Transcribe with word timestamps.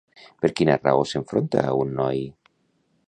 Per 0.45 0.49
quina 0.59 0.77
raó 0.79 1.05
s'enfronta 1.11 1.67
a 1.73 1.77
un 1.83 1.93
noi? 2.01 2.25